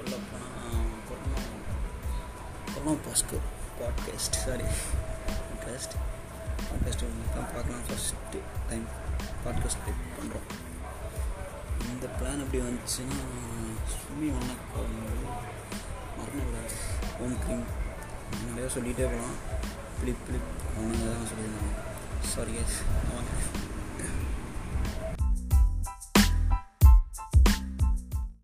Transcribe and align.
சொல்ல 0.00 0.18
போனால் 0.26 0.92
corona 1.08 1.40
corona 2.66 2.92
podcast 3.80 4.36
sorry 4.44 4.66
podcast 5.38 5.94
podcast 6.68 7.02
தான் 7.34 7.50
பார்க்கலாம் 7.52 7.82
ஃபஸ்ட்டு 7.88 8.40
டைம் 8.68 8.86
பாட்காஸ்ட் 9.44 9.82
டைப் 9.84 10.06
பண்ணுறோம் 10.18 10.46
இந்த 11.84 12.08
பிளான் 12.18 12.42
எப்படி 12.42 12.62
வந்துச்சுன்னா 12.62 13.18
சுமி 13.96 14.30
வணக்கம் 14.30 14.96
மறந்துவிடாது 16.16 16.80
ஹோம் 17.18 17.36
க்ரீம் 17.42 17.66
நிறையா 18.46 18.70
சொல்லிகிட்டே 18.76 19.06
போகலாம் 19.06 19.38
பிளிப் 20.00 20.24
பிளிப் 20.28 20.50
அவனுங்க 20.70 21.04
தான் 21.10 21.30
சொல்லியிருந்தாங்க 21.32 21.76
சாரி 22.28 22.54
எஸ் 22.54 22.80
வாங்க 23.08 23.79